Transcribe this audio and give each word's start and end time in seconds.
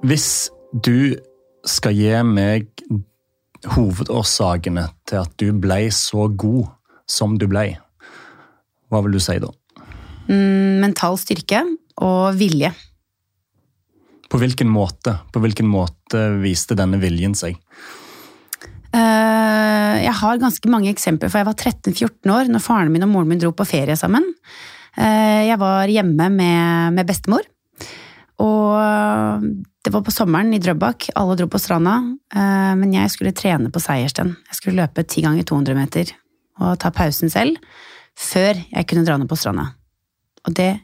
Hvis 0.00 0.48
du 0.72 1.12
skal 1.68 1.92
gi 1.92 2.12
meg 2.24 2.70
hovedårsakene 3.68 4.86
til 5.04 5.20
at 5.20 5.32
du 5.36 5.50
ble 5.60 5.90
så 5.92 6.24
god 6.32 6.70
som 7.10 7.34
du 7.36 7.44
ble, 7.50 7.74
hva 8.88 9.02
vil 9.04 9.18
du 9.18 9.20
si 9.20 9.36
da? 9.42 9.50
Mm, 10.30 10.80
mental 10.80 11.18
styrke 11.20 11.60
og 12.00 12.38
vilje. 12.40 12.72
På 14.30 14.40
hvilken 14.40 14.70
måte, 14.72 15.18
på 15.34 15.42
hvilken 15.42 15.68
måte 15.68 16.22
viste 16.40 16.78
denne 16.78 17.00
viljen 17.02 17.36
seg? 17.36 17.58
Eh, 18.96 19.96
jeg 20.00 20.14
har 20.16 20.40
ganske 20.40 20.70
mange 20.72 20.88
eksempler, 20.94 21.28
for 21.28 21.42
jeg 21.42 21.50
var 21.50 21.58
13-14 21.58 22.32
år 22.38 22.48
når 22.48 22.64
faren 22.64 22.94
min 22.94 23.04
og 23.04 23.12
moren 23.12 23.34
min 23.34 23.42
dro 23.42 23.52
på 23.52 23.68
ferie 23.68 23.98
sammen. 24.00 24.24
Eh, 24.96 25.50
jeg 25.50 25.60
var 25.60 25.92
hjemme 25.92 26.30
med, 26.32 26.96
med 26.96 27.10
bestemor. 27.10 27.44
Og 28.40 29.60
det 29.84 29.92
var 29.94 30.02
på 30.04 30.12
sommeren 30.12 30.52
i 30.54 30.58
Drøbak, 30.60 31.08
alle 31.16 31.36
dro 31.38 31.46
på 31.48 31.58
stranda. 31.58 31.94
eh, 32.34 32.74
Men 32.76 32.92
jeg 32.92 33.10
skulle 33.10 33.32
trene 33.32 33.70
på 33.70 33.80
Seiersten. 33.80 34.36
Jeg 34.48 34.54
skulle 34.58 34.76
løpe 34.82 35.06
ti 35.06 35.22
ganger 35.22 35.42
200 35.42 35.74
meter 35.74 36.12
og 36.60 36.78
ta 36.78 36.90
pausen 36.90 37.30
selv 37.30 37.56
før 38.18 38.54
jeg 38.72 38.86
kunne 38.86 39.04
dra 39.06 39.16
ned 39.16 39.28
på 39.28 39.38
stranda. 39.38 39.74
Og 40.46 40.54
det 40.54 40.80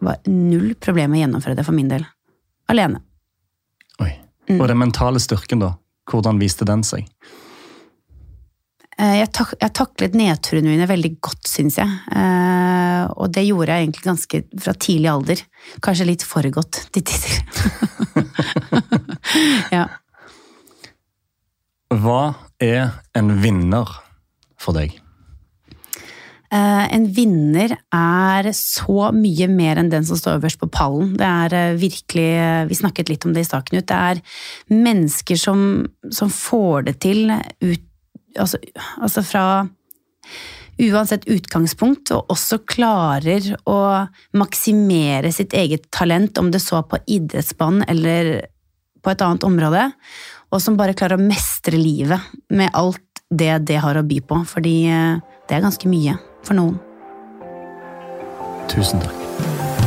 var 0.00 0.20
null 0.26 0.74
problem 0.78 1.12
å 1.12 1.18
gjennomføre 1.18 1.56
det 1.56 1.64
for 1.66 1.74
min 1.74 1.88
del. 1.88 2.06
Alene. 2.70 3.00
Oi. 4.00 4.12
Og 4.60 4.68
den 4.68 4.78
mentale 4.78 5.18
styrken, 5.18 5.58
da? 5.58 5.72
Hvordan 6.08 6.38
viste 6.38 6.64
den 6.64 6.84
seg? 6.86 7.08
Eh, 8.98 9.20
Jeg, 9.20 9.30
tak 9.36 9.54
jeg 9.60 9.74
taklet 9.78 10.18
nedturene 10.18 10.72
mine 10.72 10.88
veldig 10.90 11.12
godt, 11.22 11.46
syns 11.46 11.78
jeg. 11.78 11.98
Eh, 12.10 13.04
og 13.14 13.30
det 13.34 13.46
gjorde 13.46 13.74
jeg 13.74 13.86
egentlig 13.86 14.06
ganske 14.08 14.42
fra 14.64 14.74
tidlig 14.74 15.12
alder. 15.12 15.42
Kanskje 15.84 16.08
litt 16.08 16.26
for 16.26 16.50
godt 16.54 16.82
til 16.94 17.06
tider. 17.06 17.38
ja. 19.76 19.86
Hva 21.94 22.22
er 22.60 22.98
en 23.16 23.36
vinner 23.40 23.94
for 24.58 24.74
deg? 24.76 24.98
Eh, 26.48 26.84
en 26.96 27.04
vinner 27.12 27.74
er 27.94 28.48
så 28.56 29.10
mye 29.14 29.46
mer 29.52 29.78
enn 29.78 29.90
den 29.92 30.06
som 30.08 30.18
står 30.18 30.40
øverst 30.40 30.58
på 30.58 30.70
pallen. 30.74 31.14
Det 31.20 31.28
er 31.28 31.78
virkelig 31.78 32.30
Vi 32.70 32.78
snakket 32.82 33.12
litt 33.12 33.26
om 33.28 33.34
det 33.36 33.44
i 33.44 33.48
stad, 33.48 33.68
Knut. 33.68 33.86
Det 33.86 33.98
er 34.10 34.22
mennesker 34.74 35.38
som, 35.38 35.86
som 36.10 36.32
får 36.32 36.88
det 36.88 36.98
til 37.04 37.30
ut 37.30 37.84
altså, 38.38 38.60
altså 39.02 39.24
fra 39.26 39.44
Uansett 40.78 41.24
utgangspunkt, 41.26 42.12
og 42.14 42.30
også 42.30 42.60
klarer 42.62 43.42
å 43.66 43.78
maksimere 44.38 45.32
sitt 45.34 45.56
eget 45.58 45.88
talent, 45.90 46.38
om 46.38 46.52
det 46.54 46.60
så 46.62 46.84
på 46.86 47.00
idrettsbanen 47.02 47.82
eller 47.90 48.46
på 49.02 49.10
et 49.10 49.24
annet 49.26 49.46
område, 49.48 49.88
og 50.54 50.62
som 50.62 50.78
bare 50.78 50.94
klarer 50.94 51.18
å 51.18 51.26
mestre 51.26 51.80
livet 51.80 52.30
med 52.54 52.70
alt 52.78 53.02
det 53.28 53.56
det 53.66 53.82
har 53.82 53.98
å 53.98 54.06
by 54.06 54.20
på, 54.22 54.38
fordi 54.46 54.76
eh, 54.86 55.18
det 55.48 55.58
er 55.58 55.66
ganske 55.66 55.90
mye 55.90 56.14
for 56.46 56.54
noen. 56.60 56.78
Tusen 58.70 59.02
takk. 59.02 59.77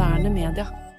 Moderne 0.00 0.30
media. 0.30 0.89